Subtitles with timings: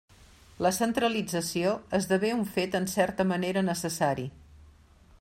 [0.65, 4.31] La centralització esdevé un fet en certa manera necessari.